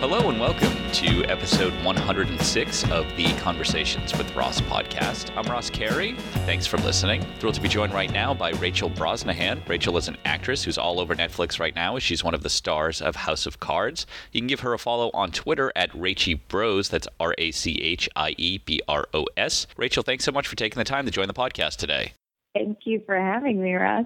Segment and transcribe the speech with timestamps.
[0.00, 5.36] Hello and welcome to episode 106 of the Conversations with Ross podcast.
[5.36, 6.12] I'm Ross Carey.
[6.46, 7.26] Thanks for listening.
[7.40, 9.68] Thrilled to be joined right now by Rachel Brosnahan.
[9.68, 11.98] Rachel is an actress who's all over Netflix right now.
[11.98, 14.06] She's one of the stars of House of Cards.
[14.30, 16.88] You can give her a follow on Twitter at Rachie Bros.
[16.88, 19.66] That's R A C H I E B R O S.
[19.76, 22.12] Rachel, thanks so much for taking the time to join the podcast today.
[22.54, 24.04] Thank you for having me, Ross.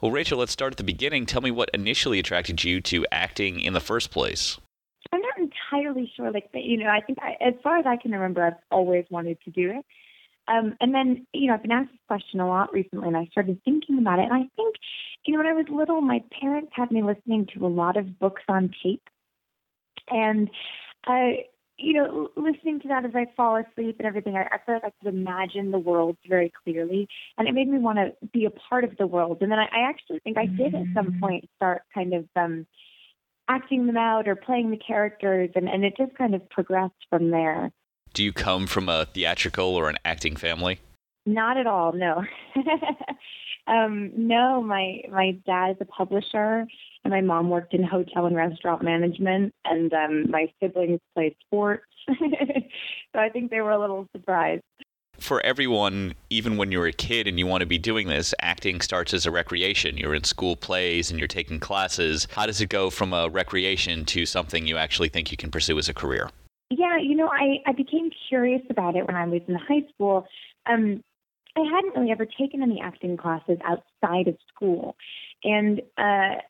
[0.00, 1.26] Well, Rachel, let's start at the beginning.
[1.26, 4.56] Tell me what initially attracted you to acting in the first place
[5.74, 6.30] entirely sure.
[6.30, 9.38] Like, you know, I think I, as far as I can remember, I've always wanted
[9.44, 9.84] to do it.
[10.46, 13.26] Um, and then, you know, I've been asked this question a lot recently, and I
[13.32, 14.24] started thinking about it.
[14.24, 14.76] And I think,
[15.24, 18.18] you know, when I was little, my parents had me listening to a lot of
[18.18, 19.08] books on tape,
[20.10, 20.50] and
[21.06, 21.46] I,
[21.78, 24.92] you know, listening to that as I fall asleep and everything, I, I felt like
[24.92, 28.50] I could imagine the world very clearly, and it made me want to be a
[28.50, 29.38] part of the world.
[29.40, 31.20] And then I, I actually think I did at some mm-hmm.
[31.20, 32.28] point start kind of.
[32.36, 32.66] um
[33.48, 37.30] acting them out or playing the characters, and, and it just kind of progressed from
[37.30, 37.70] there.
[38.12, 40.80] Do you come from a theatrical or an acting family?
[41.26, 42.22] Not at all, no.
[43.66, 46.66] um, no, my my dad is a publisher,
[47.02, 51.84] and my mom worked in hotel and restaurant management, and um, my siblings played sports.
[52.08, 54.62] so I think they were a little surprised
[55.18, 58.80] for everyone, even when you're a kid and you want to be doing this, acting
[58.80, 59.96] starts as a recreation.
[59.96, 62.26] You're in school plays and you're taking classes.
[62.30, 65.78] How does it go from a recreation to something you actually think you can pursue
[65.78, 66.30] as a career?
[66.70, 70.26] Yeah, you know, I, I became curious about it when I was in high school.
[70.66, 71.02] Um,
[71.56, 74.96] I hadn't really ever taken any acting classes outside of school.
[75.44, 76.40] And uh,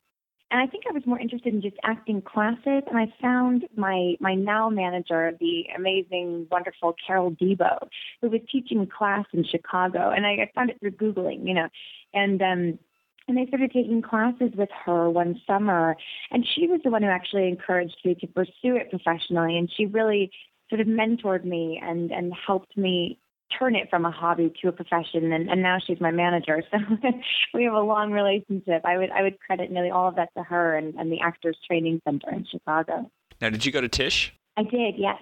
[0.51, 2.83] and I think I was more interested in just acting classes.
[2.87, 7.87] And I found my my now manager, the amazing, wonderful Carol Debo,
[8.21, 10.11] who was teaching class in Chicago.
[10.11, 11.67] And I, I found it through googling, you know,
[12.13, 12.79] and um,
[13.27, 15.95] and I started taking classes with her one summer.
[16.29, 19.57] And she was the one who actually encouraged me to pursue it professionally.
[19.57, 20.31] And she really
[20.69, 23.17] sort of mentored me and and helped me
[23.57, 26.63] turn it from a hobby to a profession and, and now she's my manager.
[26.75, 27.11] So
[27.53, 28.81] we have a long relationship.
[28.85, 31.57] I would i would credit nearly all of that to her and, and the actors
[31.67, 33.09] training center in chicago.
[33.41, 35.21] Now did you go to Tisch i did yes.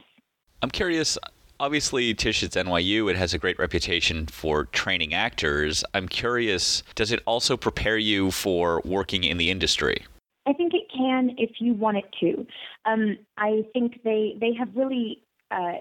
[0.61, 1.17] I'm curious
[1.59, 5.83] obviously Tisch is nyu it has a great reputation for training actors.
[5.93, 10.05] I'm curious does it also prepare you for working in the industry?
[10.45, 12.45] I think it can if you want it to.
[12.85, 15.23] Um, I think they they have really
[15.53, 15.73] uh,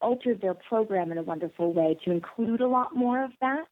[0.00, 3.64] altered their program in a wonderful way to include a lot more of that.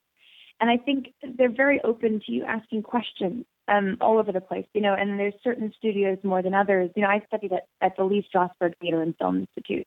[0.61, 4.67] And I think they're very open to you asking questions um, all over the place,
[4.75, 6.91] you know, and there's certain studios more than others.
[6.94, 9.87] You know, I studied at, at the Lee Strasberg Theater and Film Institute,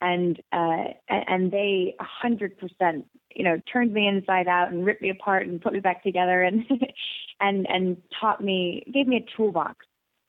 [0.00, 5.02] and uh, and they a hundred percent, you know, turned me inside out and ripped
[5.02, 6.64] me apart and put me back together and
[7.40, 9.86] and and taught me, gave me a toolbox.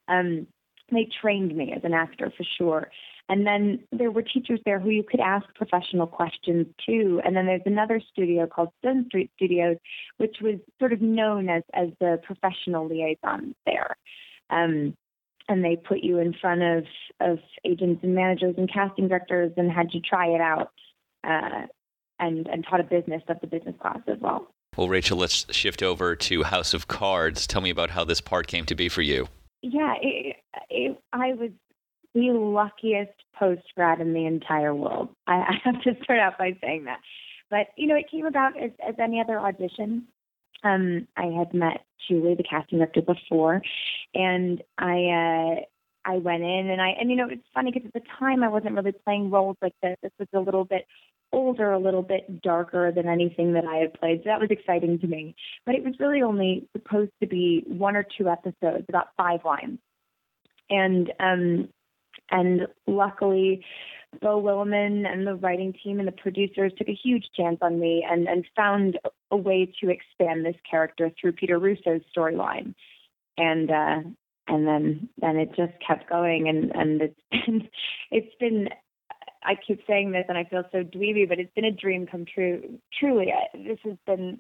[0.08, 0.48] Um,
[0.92, 2.90] they trained me as an actor for sure.
[3.34, 7.20] And then there were teachers there who you could ask professional questions to.
[7.26, 9.78] And then there's another studio called Stonestreet Studios,
[10.18, 13.98] which was sort of known as as the professional liaison there.
[14.52, 14.96] Um,
[15.50, 16.84] and they put you in front of
[17.22, 20.72] of agents and managers and casting directors and had you try it out.
[21.24, 21.66] Uh,
[22.20, 24.48] and and taught a business of the business class as well.
[24.78, 27.48] Well, Rachel, let's shift over to House of Cards.
[27.48, 29.28] Tell me about how this part came to be for you.
[29.64, 30.36] Yeah, it,
[30.70, 31.50] it, I was
[32.14, 35.10] the luckiest post grad in the entire world.
[35.28, 37.00] I, I have to start out by saying that.
[37.50, 40.08] But you know, it came about as, as any other audition.
[40.64, 43.62] Um, I had met Julie, the casting director, before,
[44.14, 45.62] and I uh,
[46.06, 48.50] I went in and I and you know it's funny because at the time I
[48.50, 49.98] wasn't really playing roles like this.
[50.02, 50.86] This was a little bit
[51.32, 54.20] older, a little bit darker than anything that I had played.
[54.20, 55.36] So that was exciting to me.
[55.66, 59.80] But it was really only supposed to be one or two episodes, about five lines.
[60.70, 61.70] And um
[62.34, 63.64] and luckily,
[64.22, 68.06] Beau Willimon and the writing team and the producers took a huge chance on me
[68.10, 69.00] and, and found
[69.32, 72.74] a way to expand this character through Peter Russo's storyline.
[73.38, 74.10] And uh,
[74.48, 77.70] and then then it just kept going and and it's been
[78.12, 78.70] it's been
[79.46, 82.26] I keep saying this and I feel so dweeby, but it's been a dream come
[82.26, 82.80] true.
[83.00, 84.40] Truly, this has been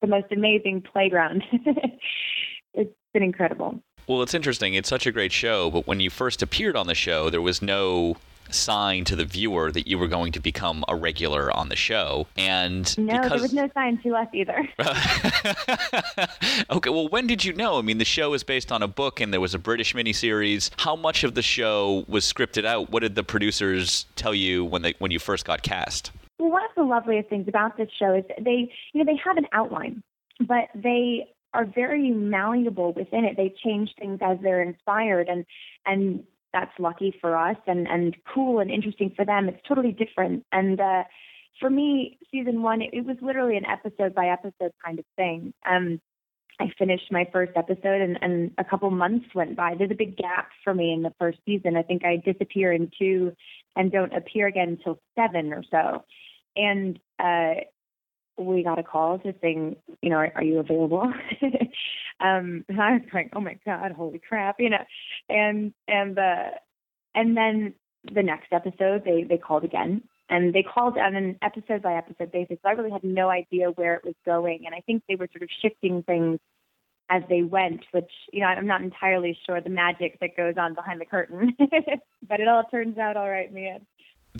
[0.00, 1.42] the most amazing playground.
[2.74, 3.82] it's been incredible.
[4.06, 4.74] Well, it's interesting.
[4.74, 7.62] It's such a great show, but when you first appeared on the show, there was
[7.62, 8.16] no
[8.50, 12.26] sign to the viewer that you were going to become a regular on the show.
[12.36, 13.30] And no, because...
[13.30, 14.68] there was no sign to us either.
[16.70, 17.78] okay, well, when did you know?
[17.78, 20.70] I mean, the show is based on a book, and there was a British miniseries.
[20.78, 22.90] How much of the show was scripted out?
[22.90, 26.10] What did the producers tell you when they when you first got cast?
[26.38, 29.36] Well, one of the loveliest things about this show is they, you know, they have
[29.36, 30.02] an outline,
[30.40, 33.36] but they are very malleable within it.
[33.36, 35.44] They change things as they're inspired, and
[35.86, 39.48] and that's lucky for us and and cool and interesting for them.
[39.48, 40.44] It's totally different.
[40.52, 41.04] And uh,
[41.60, 45.54] for me, season one, it, it was literally an episode by episode kind of thing.
[45.68, 46.00] Um,
[46.60, 49.74] I finished my first episode and, and a couple months went by.
[49.76, 51.76] There's a big gap for me in the first season.
[51.76, 53.32] I think I disappear in two
[53.74, 56.04] and don't appear again until seven or so.
[56.56, 57.62] And uh,
[58.36, 61.02] we got a call to saying, you know, are, are you available?
[62.20, 64.84] um, and I was like, oh my god, holy crap, you know.
[65.28, 66.46] And and the
[67.14, 67.74] and then
[68.12, 72.32] the next episode, they they called again, and they called on an episode by episode
[72.32, 72.58] basis.
[72.62, 75.28] So I really had no idea where it was going, and I think they were
[75.32, 76.40] sort of shifting things
[77.10, 80.74] as they went, which you know I'm not entirely sure the magic that goes on
[80.74, 81.56] behind the curtain,
[82.28, 83.86] but it all turns out all right, man.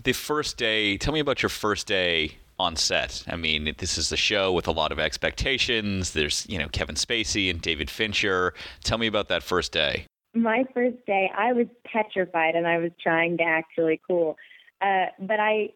[0.03, 3.23] The first day, tell me about your first day on set.
[3.27, 6.11] I mean, this is a show with a lot of expectations.
[6.11, 8.53] There's, you know, Kevin Spacey and David Fincher.
[8.83, 10.05] Tell me about that first day.
[10.33, 14.37] My first day, I was petrified and I was trying to act really cool.
[14.81, 15.69] Uh, but I,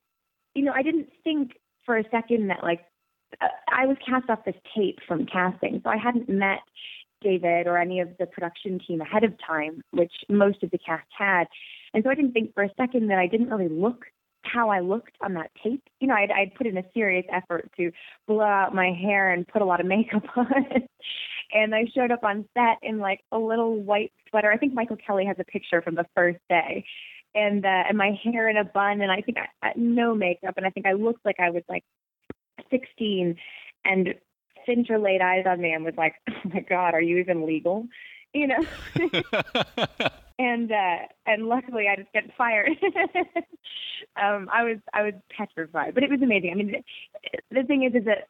[0.54, 1.54] you know, I didn't think
[1.86, 2.82] for a second that like
[3.42, 6.60] uh, I was cast off this tape from casting, so I hadn't met
[7.22, 11.08] David or any of the production team ahead of time, which most of the cast
[11.18, 11.46] had.
[11.94, 14.06] And so I didn't think for a second that I didn't really look
[14.52, 15.84] how I looked on that tape.
[16.00, 17.92] You know, I'd, I'd put in a serious effort to
[18.28, 20.48] blow out my hair and put a lot of makeup on.
[21.52, 24.52] and I showed up on set in like a little white sweater.
[24.52, 26.86] I think Michael Kelly has a picture from the first day.
[27.36, 30.56] And uh, and my hair in a bun, and I think I, I no makeup,
[30.58, 31.84] and I think I looked like I was like
[32.72, 33.36] 16.
[33.86, 34.16] And
[34.66, 37.88] Fincher laid eyes on me and was like, "Oh my God, are you even legal?"
[38.34, 38.60] You know.
[40.40, 42.70] and uh and luckily I just get fired.
[44.22, 46.52] um I was I was petrified, but it was amazing.
[46.52, 48.30] I mean the, the thing is is that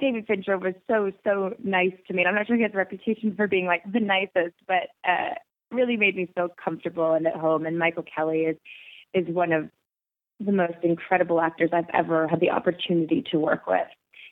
[0.00, 2.22] David Fincher was so so nice to me.
[2.22, 5.34] And I'm not sure he has a reputation for being like the nicest, but uh
[5.70, 8.56] really made me feel comfortable and at home and Michael Kelly is
[9.14, 9.68] is one of
[10.40, 13.86] the most incredible actors I've ever had the opportunity to work with.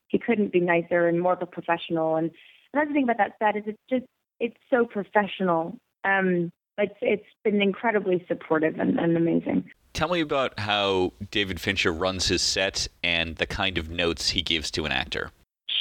[0.08, 2.30] He couldn't be nicer and more of a professional and
[2.72, 4.06] another thing about that set is it's just
[4.40, 5.76] it's so professional.
[6.04, 9.70] Um it's it's been incredibly supportive and, and amazing.
[9.92, 14.42] Tell me about how David Fincher runs his set and the kind of notes he
[14.42, 15.30] gives to an actor.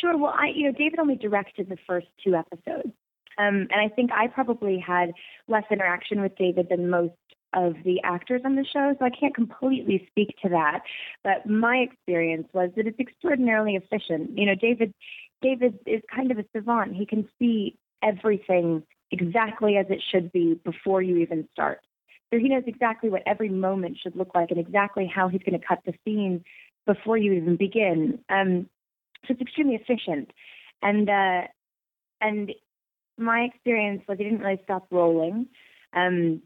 [0.02, 0.18] Sure.
[0.18, 2.94] Well, I you know David only directed the first two episodes,
[3.38, 5.12] um, and I think I probably had
[5.48, 7.14] less interaction with David than most
[7.54, 10.82] of the actors on the show, so I can't completely speak to that.
[11.24, 14.38] But my experience was that it's extraordinarily efficient.
[14.38, 14.94] You know, David
[15.42, 16.96] David is kind of a savant.
[16.96, 21.80] He can see everything exactly as it should be before you even start.
[22.31, 25.60] So he knows exactly what every moment should look like and exactly how he's going
[25.60, 26.44] to cut the scene
[26.86, 28.19] before you even begin.
[28.30, 28.69] Um,
[29.25, 30.31] so it's extremely efficient.
[30.81, 31.48] And uh,
[32.22, 32.51] and
[33.18, 35.48] my experience was he didn't really stop rolling.
[35.94, 36.42] Um,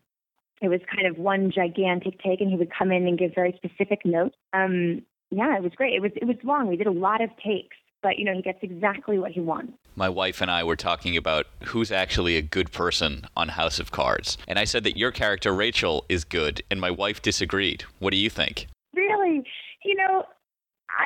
[0.61, 3.53] it was kind of one gigantic take, and he would come in and give very
[3.57, 4.37] specific notes.
[4.53, 5.93] Um, yeah, it was great.
[5.93, 6.67] It was it was long.
[6.67, 9.73] We did a lot of takes, but you know he gets exactly what he wants
[9.95, 13.91] my wife and I were talking about who's actually a good person on House of
[13.91, 14.37] Cards.
[14.47, 17.85] And I said that your character, Rachel, is good, and my wife disagreed.
[17.99, 18.67] What do you think?
[18.95, 19.43] Really?
[19.83, 20.23] You know,
[20.89, 21.05] I,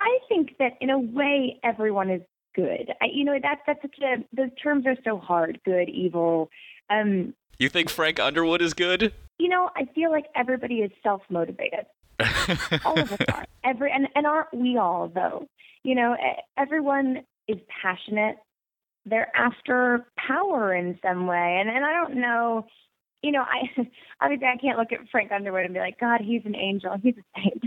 [0.00, 2.22] I think that in a way, everyone is
[2.54, 2.92] good.
[3.00, 6.50] I, you know, that, that's such a, those terms are so hard good, evil.
[6.90, 9.12] Um, you think Frank Underwood is good?
[9.38, 11.86] You know, I feel like everybody is self motivated.
[12.84, 13.44] all of us are.
[13.64, 15.46] Every and, and aren't we all though?
[15.82, 16.16] You know,
[16.56, 18.36] everyone is passionate.
[19.06, 21.58] They're after power in some way.
[21.60, 22.66] And and I don't know,
[23.22, 23.68] you know, I
[24.20, 27.14] obviously I can't look at Frank Underwood and be like, God, he's an angel, he's
[27.16, 27.62] a saint.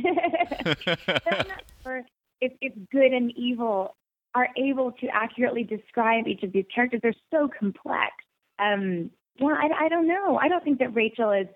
[1.84, 2.03] Sure
[2.41, 3.96] if, if good and evil
[4.34, 7.00] are able to accurately describe each of these characters.
[7.03, 8.12] They're so complex.
[8.60, 10.38] Um, yeah, I, I don't know.
[10.38, 11.48] I don't think that Rachel is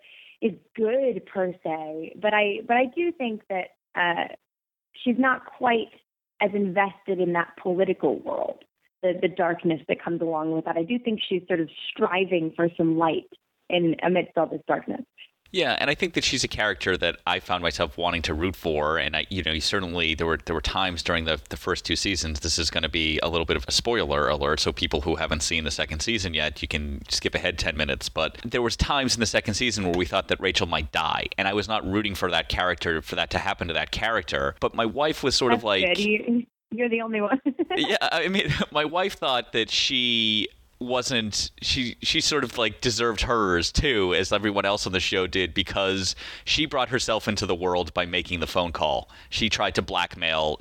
[0.42, 4.34] is good per se, but I but I do think that uh,
[4.94, 5.90] she's not quite
[6.42, 8.64] as invested in that political world,
[9.02, 10.78] the, the darkness that comes along with that.
[10.78, 13.30] I do think she's sort of striving for some light
[13.70, 15.02] in amidst all this darkness.
[15.52, 18.56] Yeah, and I think that she's a character that I found myself wanting to root
[18.56, 21.58] for, and I, you know, you certainly there were there were times during the the
[21.58, 22.42] first two seasons.
[22.42, 25.16] This is going to be a little bit of a spoiler alert, so people who
[25.16, 28.10] haven't seen the second season yet, you can skip ahead ten minutes.
[28.10, 31.28] But there was times in the second season where we thought that Rachel might die,
[31.38, 34.56] and I was not rooting for that character for that to happen to that character.
[34.60, 35.96] But my wife was sort That's of like.
[35.96, 36.46] Good.
[36.72, 37.40] You're the only one.
[37.76, 40.50] yeah, I mean, my wife thought that she
[40.86, 45.28] wasn't she she sort of like deserved hers too as everyone else on the show
[45.28, 49.76] did because she brought herself into the world by making the phone call she tried
[49.76, 50.60] to blackmail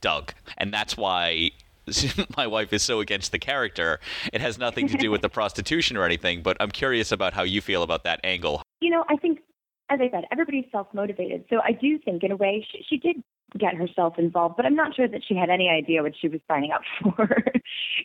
[0.00, 1.50] doug and that's why
[2.36, 4.00] my wife is so against the character.
[4.32, 7.42] It has nothing to do with the prostitution or anything, but I'm curious about how
[7.42, 8.62] you feel about that angle.
[8.80, 9.40] You know, I think,
[9.88, 11.44] as I said, everybody's self motivated.
[11.50, 13.16] So I do think, in a way, she, she did
[13.58, 16.40] get herself involved, but I'm not sure that she had any idea what she was
[16.48, 17.28] signing up for.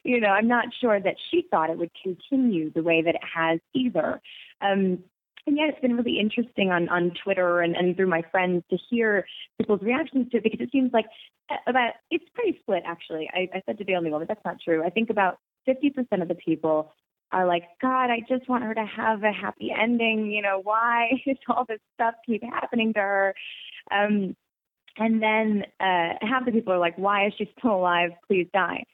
[0.03, 3.23] you know, I'm not sure that she thought it would continue the way that it
[3.35, 4.21] has either.
[4.61, 4.99] Um,
[5.47, 8.77] and yeah, it's been really interesting on, on Twitter and, and through my friends to
[8.89, 9.27] hear
[9.59, 11.05] people's reactions to it because it seems like
[11.49, 13.29] uh, about it's pretty split actually.
[13.31, 14.83] I, I said to the only one, but that's not true.
[14.83, 15.37] I think about
[15.67, 16.91] 50% of the people
[17.31, 20.31] are like, God, I just want her to have a happy ending.
[20.31, 23.35] You know, why does all this stuff keep happening to her?
[23.91, 24.35] Um,
[24.97, 28.11] and then uh, half the people are like, why is she still alive?
[28.27, 28.85] Please die.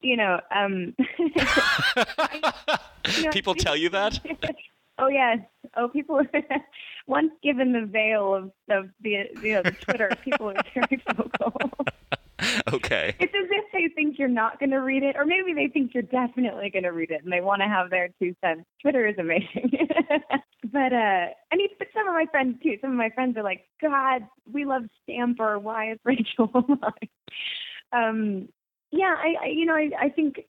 [0.00, 2.52] You know, um, I,
[3.16, 4.20] you know people tell you that?
[5.00, 5.38] Oh yes.
[5.76, 6.20] Oh, people.
[7.06, 11.52] once given the veil of, of the you know the Twitter, people are very vocal.
[12.72, 13.14] okay.
[13.18, 15.94] It's as if they think you're not going to read it, or maybe they think
[15.94, 18.64] you're definitely going to read it, and they want to have their two cents.
[18.82, 19.70] Twitter is amazing.
[20.72, 22.76] But uh, I mean, but some of my friends too.
[22.80, 24.22] Some of my friends are like, "God,
[24.52, 25.58] we love Stamper.
[25.58, 27.08] Why is Rachel alive?"
[27.92, 28.48] um,
[28.90, 30.40] yeah, I, I you know, I, I think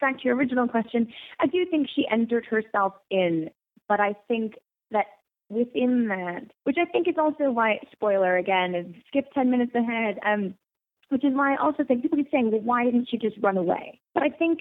[0.00, 1.08] back to your original question,
[1.40, 3.50] I do think she entered herself in
[3.88, 4.54] but I think
[4.90, 5.06] that
[5.48, 10.18] within that, which I think is also why, spoiler again, is skip 10 minutes ahead,
[10.24, 10.54] um,
[11.08, 13.56] which is why I also think people keep saying, well, why didn't she just run
[13.56, 14.00] away?
[14.14, 14.60] But I think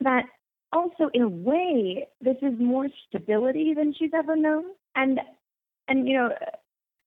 [0.00, 0.24] that
[0.72, 4.64] also in a way, this is more stability than she's ever known.
[4.94, 5.20] And,
[5.88, 6.30] and, you know,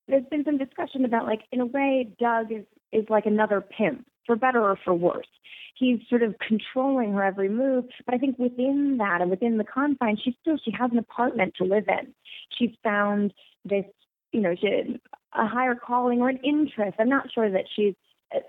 [0.08, 4.06] there's been some discussion about like, in a way, Doug is, is like another pimp,
[4.26, 5.28] for better or for worse
[5.76, 7.86] he's sort of controlling her every move.
[8.06, 11.56] But I think within that and within the confines, she still she has an apartment
[11.58, 12.14] to live in.
[12.58, 13.34] She's found
[13.66, 13.86] this,
[14.32, 15.00] you know, she,
[15.34, 16.98] a higher calling or an interest.
[17.00, 17.96] I'm not sure that she's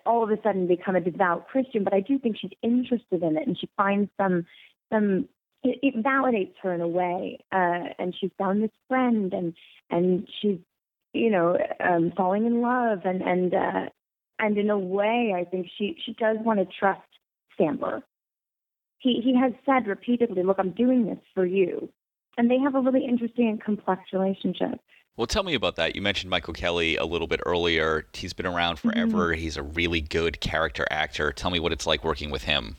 [0.07, 3.37] all of a sudden become a devout Christian, but I do think she's interested in
[3.37, 4.47] it and she finds some
[4.93, 5.29] some
[5.63, 7.39] it, it validates her in a way.
[7.53, 9.55] Uh, and she's found this friend and
[9.91, 10.59] and she's
[11.13, 13.87] you know um, falling in love and and uh,
[14.39, 17.01] and in a way, I think she she does want to trust
[17.55, 18.03] Stamper.
[18.99, 21.89] He, he has said repeatedly, Look, I'm doing this for you.
[22.37, 24.81] And they have a really interesting and complex relationship.
[25.17, 25.95] Well, tell me about that.
[25.95, 28.07] You mentioned Michael Kelly a little bit earlier.
[28.13, 29.29] He's been around forever.
[29.29, 29.41] Mm-hmm.
[29.41, 31.31] He's a really good character actor.
[31.31, 32.77] Tell me what it's like working with him.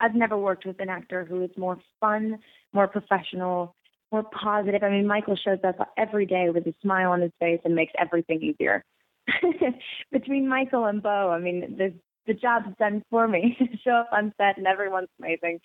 [0.00, 2.38] I've never worked with an actor who is more fun,
[2.72, 3.74] more professional,
[4.12, 4.82] more positive.
[4.82, 7.92] I mean, Michael shows up every day with a smile on his face and makes
[7.98, 8.84] everything easier.
[10.12, 11.94] Between Michael and Beau, I mean, the
[12.26, 13.56] the job's done for me.
[13.84, 15.60] Show up on set and everyone's amazing.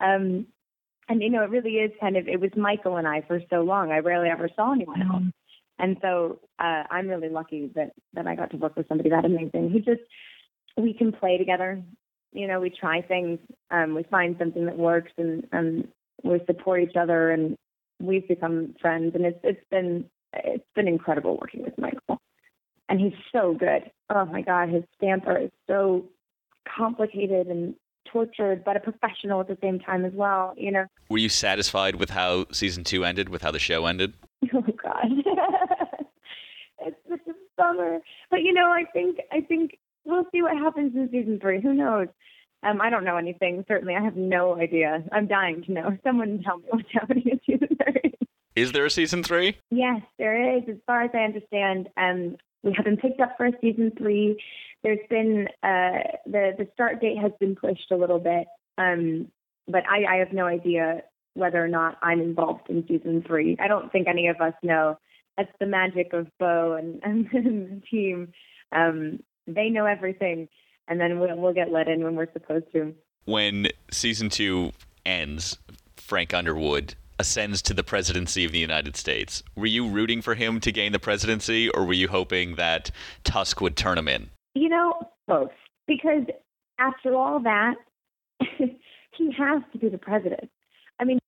[0.00, 0.46] Um,
[1.08, 3.62] and you know, it really is kind of it was Michael and I for so
[3.62, 3.92] long.
[3.92, 5.22] I rarely ever saw anyone else.
[5.22, 5.28] Mm-hmm.
[5.78, 9.24] And so uh, I'm really lucky that that I got to work with somebody that
[9.24, 9.70] amazing.
[9.70, 10.02] Who just
[10.76, 11.82] we can play together.
[12.32, 13.38] You know, we try things,
[13.70, 15.88] um, we find something that works, and and
[16.22, 17.56] we support each other, and
[18.00, 19.14] we've become friends.
[19.14, 22.20] And it's it's been it's been incredible working with Michael
[22.88, 23.90] and he's so good.
[24.10, 26.04] Oh my God, his stamper is so
[26.76, 27.74] complicated and
[28.10, 30.54] tortured, but a professional at the same time as well.
[30.56, 30.86] You know.
[31.08, 33.28] Were you satisfied with how season two ended?
[33.28, 34.14] With how the show ended?
[34.54, 35.06] Oh God,
[36.80, 37.98] it's such a bummer.
[38.30, 41.60] But you know, I think I think we'll see what happens in season three.
[41.60, 42.08] Who knows?
[42.62, 43.64] Um, I don't know anything.
[43.68, 45.04] Certainly, I have no idea.
[45.12, 45.98] I'm dying to know.
[46.04, 48.14] Someone tell me what's happening in season three.
[48.54, 49.58] Is there a season three?
[49.70, 50.62] Yes, there is.
[50.68, 54.42] As far as I understand, um, we have been picked up for season three.
[54.82, 58.46] There's been uh, the the start date has been pushed a little bit,
[58.78, 59.30] um,
[59.68, 61.02] but I, I have no idea
[61.34, 63.56] whether or not I'm involved in season three.
[63.60, 64.98] I don't think any of us know.
[65.36, 68.32] That's the magic of Beau and, and the team.
[68.72, 70.48] Um, they know everything,
[70.88, 72.94] and then we'll, we'll get let in when we're supposed to.
[73.24, 74.72] When season two
[75.04, 75.58] ends,
[75.96, 79.42] Frank Underwood ascends to the presidency of the United States.
[79.56, 82.90] Were you rooting for him to gain the presidency, or were you hoping that
[83.24, 84.30] Tusk would turn him in?
[84.54, 84.94] You know,
[85.26, 85.50] both.
[85.86, 86.24] Because
[86.78, 87.74] after all that,
[88.40, 90.50] he has to be the president.
[91.00, 91.18] I mean,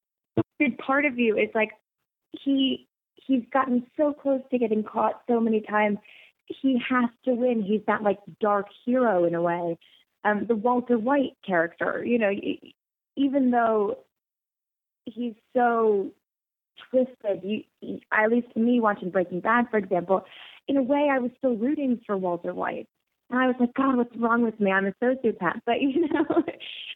[0.79, 1.71] part of you is like
[2.33, 5.99] he he's gotten so close to getting caught so many times.
[6.49, 7.63] He has to win.
[7.63, 9.79] He's that like dark hero in a way.
[10.25, 12.31] Um, the Walter White character, you know,
[13.17, 13.99] even though
[15.05, 16.11] he's so
[16.91, 17.43] twisted.
[17.43, 20.25] You, at least to me, watching Breaking Bad, for example,
[20.67, 22.89] in a way, I was still rooting for Walter White.
[23.31, 24.71] And I was like, God, what's wrong with me?
[24.71, 25.61] I'm a sociopath.
[25.67, 26.27] But you know,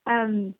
[0.07, 0.55] um,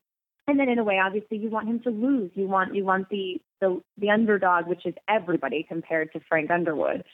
[0.47, 2.31] and then in a way, obviously, you want him to lose.
[2.35, 7.05] You want you want the the the underdog, which is everybody compared to Frank Underwood,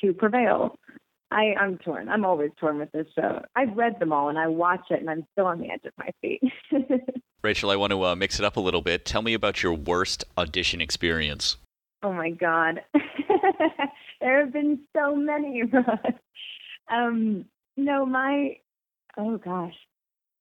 [0.00, 0.78] to prevail.
[1.34, 2.08] I, I'm torn.
[2.08, 3.42] I'm always torn with this show.
[3.56, 5.92] I've read them all and I watch it and I'm still on the edge of
[5.98, 6.40] my seat.
[7.42, 9.04] Rachel, I want to uh, mix it up a little bit.
[9.04, 11.56] Tell me about your worst audition experience.
[12.04, 12.82] Oh my God.
[14.20, 15.64] there have been so many.
[16.88, 17.44] um,
[17.76, 18.58] no, my,
[19.18, 19.74] oh gosh,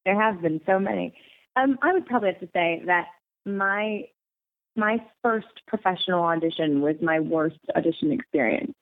[0.06, 1.16] there have been so many.
[1.56, 3.08] Um, I would probably have to say that
[3.46, 4.04] my
[4.76, 8.74] my first professional audition was my worst audition experience.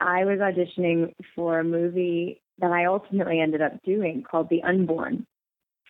[0.00, 5.26] I was auditioning for a movie that I ultimately ended up doing called The Unborn.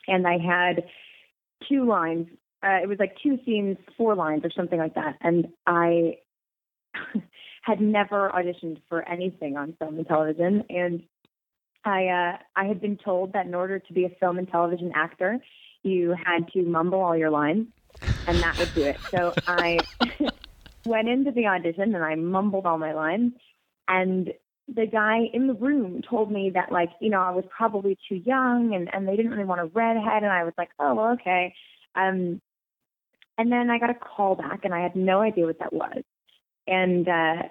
[0.06, 0.84] And I had
[1.68, 2.26] two lines.
[2.62, 5.16] Uh, it was like two scenes, four lines or something like that.
[5.20, 6.18] And I
[7.62, 10.64] had never auditioned for anything on film and television.
[10.68, 11.02] And
[11.84, 14.92] I uh, I had been told that in order to be a film and television
[14.94, 15.38] actor,
[15.82, 17.68] you had to mumble all your lines,
[18.26, 18.98] and that would do it.
[19.10, 19.78] So I
[20.84, 23.32] went into the audition and I mumbled all my lines,
[23.90, 24.32] and
[24.74, 28.14] the guy in the room told me that like you know I was probably too
[28.14, 31.12] young and and they didn't really want a redhead, and I was like, oh well,
[31.12, 31.54] okay.
[31.94, 32.40] Um,
[33.36, 36.02] and then I got a call back, and I had no idea what that was,
[36.66, 37.42] and uh,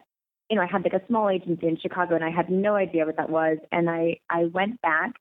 [0.50, 3.05] you know, I had like a small agency in Chicago and I had no idea
[3.05, 3.58] what that was.
[3.72, 5.13] And I, I went back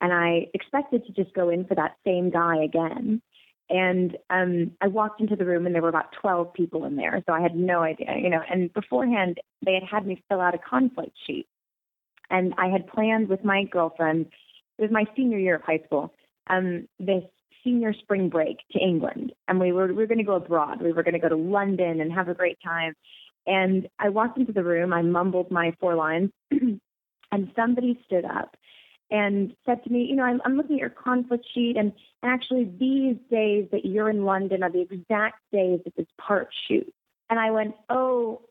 [0.00, 3.20] and I expected to just go in for that same guy again.
[3.68, 7.22] And um, I walked into the room and there were about 12 people in there.
[7.26, 10.54] So I had no idea, you know, and beforehand they had had me fill out
[10.54, 11.46] a conflict sheet.
[12.30, 14.26] And I had planned with my girlfriend,
[14.78, 16.12] it was my senior year of high school,
[16.48, 17.22] um, this
[17.64, 19.32] senior spring break to England.
[19.48, 20.80] And we were, we were going to go abroad.
[20.80, 22.94] We were going to go to London and have a great time.
[23.46, 28.56] And I walked into the room, I mumbled my four lines, and somebody stood up
[29.10, 32.32] and said to me, You know, I'm, I'm looking at your conflict sheet, and, and
[32.32, 36.90] actually, these days that you're in London are the exact days that this part shoots.
[37.30, 38.42] And I went, Oh,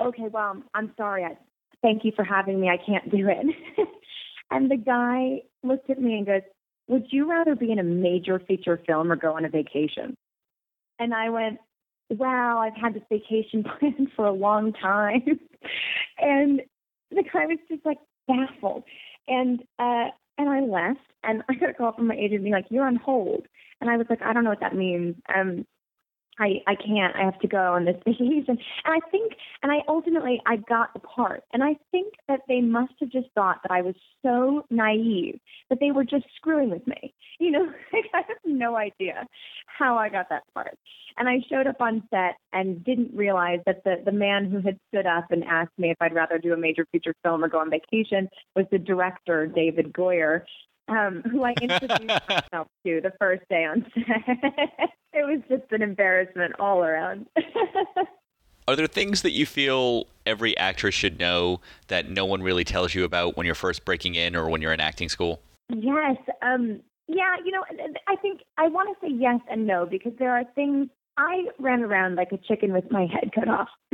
[0.00, 1.24] okay, well, I'm sorry.
[1.24, 1.36] I,
[1.82, 2.68] thank you for having me.
[2.68, 3.46] I can't do it.
[4.50, 6.42] and the guy looked at me and goes,
[6.88, 10.16] Would you rather be in a major feature film or go on a vacation?
[10.98, 11.58] And I went,
[12.18, 15.22] wow, I've had this vacation planned for a long time.
[16.18, 16.62] and
[17.10, 18.84] the guy was just like baffled.
[19.28, 20.08] And uh
[20.38, 22.96] and I left and I got a call from my agent being like, You're on
[22.96, 23.46] hold
[23.80, 25.16] and I was like, I don't know what that means.
[25.34, 25.66] Um
[26.38, 27.14] I I can't.
[27.14, 28.44] I have to go on this vacation.
[28.48, 31.42] And I think and I ultimately I got the part.
[31.52, 35.78] And I think that they must have just thought that I was so naive that
[35.80, 37.14] they were just screwing with me.
[37.38, 37.66] You know,
[38.14, 39.26] I have no idea
[39.66, 40.78] how I got that part.
[41.18, 44.78] And I showed up on set and didn't realize that the the man who had
[44.88, 47.58] stood up and asked me if I'd rather do a major feature film or go
[47.58, 50.42] on vacation was the director David Goyer
[50.88, 54.06] um, who I introduced myself to the first day on set.
[55.12, 57.26] it was just an embarrassment all around.
[58.68, 62.94] Are there things that you feel every actress should know that no one really tells
[62.94, 65.40] you about when you're first breaking in or when you're in acting school?
[65.68, 66.16] Yes.
[66.42, 67.64] Um, yeah, you know,
[68.06, 71.82] I think I want to say yes and no because there are things I ran
[71.82, 73.68] around like a chicken with my head cut off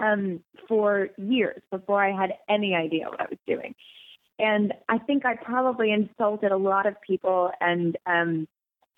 [0.00, 3.74] um, for years before I had any idea what I was doing.
[4.38, 8.48] And I think I probably insulted a lot of people, and um,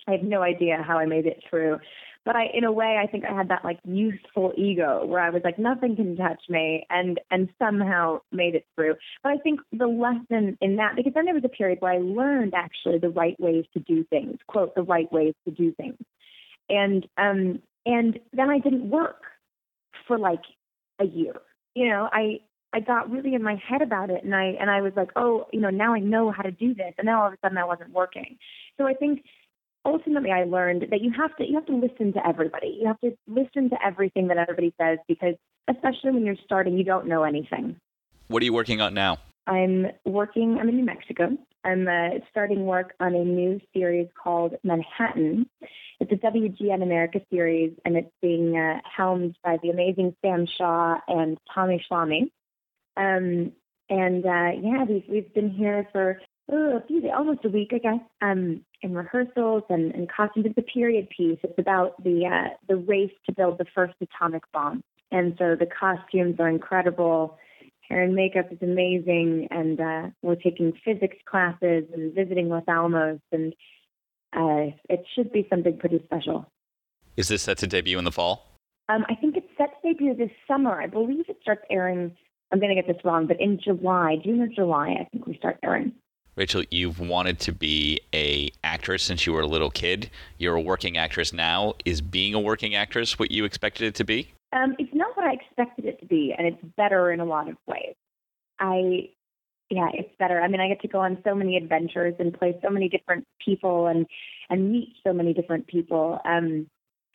[0.07, 1.79] I have no idea how I made it through.
[2.25, 5.29] But I, in a way, I think I had that like youthful ego where I
[5.29, 8.95] was like, nothing can touch me, and and somehow made it through.
[9.21, 11.99] But I think the lesson in that, because then there was a period where I
[11.99, 15.99] learned actually the right ways to do things, quote the right ways to do things,
[16.67, 19.21] and um and then I didn't work
[20.07, 20.41] for like
[20.99, 21.35] a year.
[21.75, 22.39] You know, I
[22.75, 25.47] I got really in my head about it and I and I was like, oh,
[25.53, 26.93] you know, now I know how to do this.
[26.97, 28.37] And then all of a sudden I wasn't working.
[28.77, 29.23] So I think
[29.85, 32.77] ultimately I learned that you have to you have to listen to everybody.
[32.81, 35.35] You have to listen to everything that everybody says because
[35.69, 37.77] especially when you're starting, you don't know anything.
[38.27, 39.19] What are you working on now?
[39.47, 40.57] I'm working.
[40.59, 41.29] I'm in New Mexico.
[41.63, 45.49] I'm uh, starting work on a new series called Manhattan.
[46.01, 50.97] It's a WGN America series, and it's being uh, helmed by the amazing Sam Shaw
[51.07, 52.29] and Tommy Schlamme.
[52.97, 53.51] Um,
[53.89, 56.19] and uh, yeah, we've we've been here for
[56.51, 60.47] oh, a few days, almost a week, I guess, um, in rehearsals and, and costumes.
[60.47, 61.39] It's a period piece.
[61.43, 65.67] It's about the uh, the race to build the first atomic bomb, and so the
[65.67, 67.37] costumes are incredible.
[67.87, 73.19] Hair and makeup is amazing, and uh, we're taking physics classes and visiting Los Alamos,
[73.31, 73.53] and
[74.33, 76.49] uh, it should be something pretty special.
[77.15, 78.59] Is this set to debut in the fall?
[78.89, 80.81] Um, I think it's set to debut this summer.
[80.81, 82.15] I believe it starts airing
[82.51, 85.35] I'm going to get this wrong, but in July, June or July, I think we
[85.37, 85.93] start airing.
[86.35, 90.09] Rachel, you've wanted to be a actress since you were a little kid.
[90.37, 91.75] You're a working actress now.
[91.85, 94.33] Is being a working actress what you expected it to be?
[94.51, 97.49] Um, it's not what I expected it to be, and it's better in a lot
[97.49, 97.95] of ways.
[98.59, 99.09] I
[99.69, 100.41] yeah, it's better.
[100.41, 103.25] I mean, I get to go on so many adventures and play so many different
[103.43, 104.05] people and
[104.49, 106.19] and meet so many different people.
[106.25, 106.67] Um,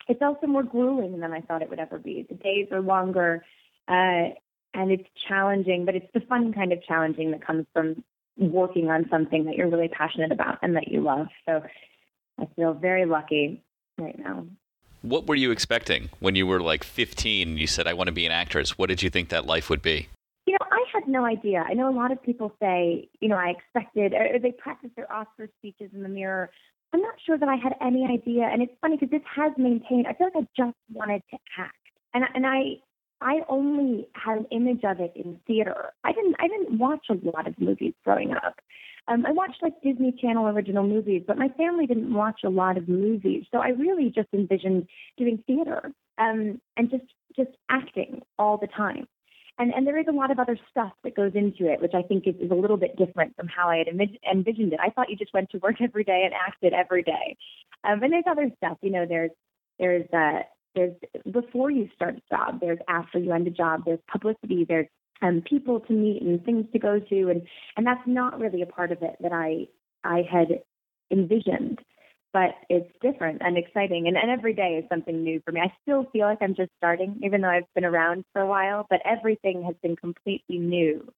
[0.07, 2.25] it's also more grueling than I thought it would ever be.
[2.27, 3.45] The days are longer,
[3.87, 4.33] uh,
[4.73, 8.03] and it's challenging, but it's the fun kind of challenging that comes from
[8.37, 11.27] working on something that you're really passionate about and that you love.
[11.47, 11.61] So
[12.39, 13.63] I feel very lucky
[13.97, 14.45] right now.
[15.01, 18.13] What were you expecting when you were like 15 and you said, I want to
[18.13, 18.77] be an actress?
[18.77, 20.07] What did you think that life would be?
[20.45, 21.65] You know, I had no idea.
[21.67, 25.11] I know a lot of people say, you know, I expected, or they practice their
[25.11, 26.49] Oscar speeches in the mirror.
[26.93, 28.43] I'm not sure that I had any idea.
[28.43, 31.75] And it's funny because this has maintained, I feel like I just wanted to act.
[32.13, 32.81] And, and I,
[33.21, 35.91] I only had an image of it in theater.
[36.03, 38.59] I didn't I didn't watch a lot of movies growing up.
[39.07, 42.77] Um, I watched like Disney Channel original movies, but my family didn't watch a lot
[42.77, 43.45] of movies.
[43.51, 47.05] So I really just envisioned doing theater um, and just
[47.35, 49.07] just acting all the time.
[49.57, 52.01] And and there is a lot of other stuff that goes into it, which I
[52.01, 54.79] think is, is a little bit different from how I had envisioned it.
[54.81, 57.37] I thought you just went to work every day and acted every day.
[57.83, 59.05] Um, and there's other stuff, you know.
[59.07, 59.31] There's
[59.79, 60.41] there's uh,
[60.75, 60.95] there's
[61.31, 64.87] before you start a job, there's after you end a job, there's publicity, there's
[65.21, 67.41] um, people to meet and things to go to, and
[67.77, 69.67] and that's not really a part of it that I
[70.03, 70.61] I had
[71.11, 71.79] envisioned.
[72.33, 75.59] But it's different and exciting, and, and every day is something new for me.
[75.59, 78.87] I still feel like I'm just starting, even though I've been around for a while.
[78.89, 81.11] But everything has been completely new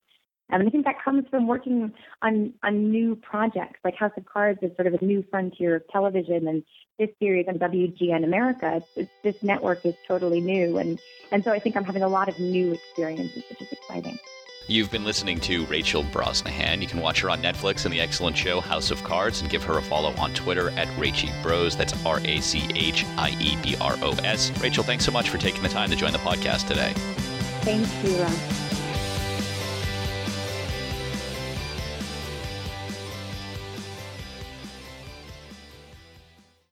[0.52, 3.80] Um, and I think that comes from working on on new projects.
[3.84, 6.64] Like House of Cards is sort of a new frontier of television, and
[7.00, 11.00] this series on WGN America, it's, it's, this network is totally new, and
[11.32, 14.20] and so I think I'm having a lot of new experiences, which is exciting.
[14.68, 16.82] You've been listening to Rachel Brosnahan.
[16.82, 19.62] You can watch her on Netflix and the excellent show House of Cards and give
[19.64, 21.76] her a follow on Twitter at Rachie Bros.
[21.76, 24.58] That's R A C H I E B R O S.
[24.62, 26.94] Rachel, thanks so much for taking the time to join the podcast today.
[27.64, 28.63] Thank you, Ron.